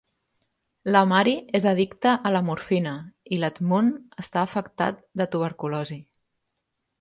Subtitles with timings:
[0.93, 2.93] La Mary és addicta a la morfina
[3.37, 6.01] i l'Edmund està afectat de tuberculosi.